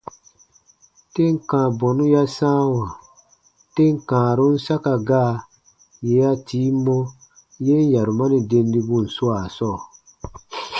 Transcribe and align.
Tem 1.13 1.33
kãa 1.49 1.67
bɔnu 1.79 2.03
ya 2.13 2.23
sãawa 2.37 2.85
tem 3.75 3.93
kãarun 4.09 4.55
saka 4.65 4.93
gaa 5.09 5.33
yè 6.09 6.13
ya 6.23 6.31
tii 6.47 6.69
mɔ 6.85 6.97
yen 7.65 7.83
yarumani 7.93 8.39
dendibun 8.49 9.05
swaa 9.15 9.45
sɔɔ. 9.57 9.77